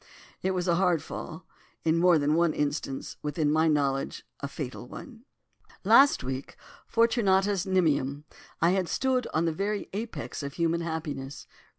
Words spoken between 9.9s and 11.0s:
apex of human